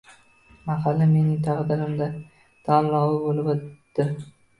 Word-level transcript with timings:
“Mahalla– 0.69 1.07
mening 1.11 1.35
taqdirimda” 1.47 2.07
tanlovi 2.71 3.21
bo‘lib 3.27 3.51
o‘tdi 3.55 4.09